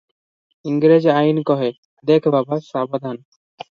[0.71, 1.69] ଇଂରେଜୀ ଆଇନ କହେ,
[2.11, 3.19] 'ଦେଖ ବାବା ସାବଧାନ!